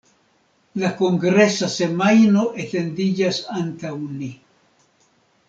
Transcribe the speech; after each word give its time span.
La 0.83 0.89
kongresa 1.01 1.69
semajno 1.73 2.47
etendiĝas 2.65 3.43
antaŭ 3.61 3.93
ni. 4.09 4.33